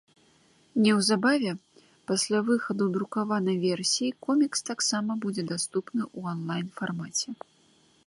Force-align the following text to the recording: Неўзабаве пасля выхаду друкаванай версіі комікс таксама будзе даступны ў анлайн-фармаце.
Неўзабаве 0.85 1.51
пасля 2.13 2.39
выхаду 2.49 2.89
друкаванай 2.97 3.57
версіі 3.67 4.11
комікс 4.29 4.59
таксама 4.73 5.11
будзе 5.27 5.43
даступны 5.55 6.03
ў 6.17 6.37
анлайн-фармаце. 6.37 7.29